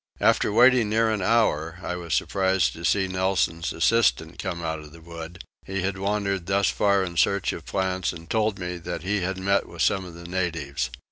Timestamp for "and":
8.11-8.27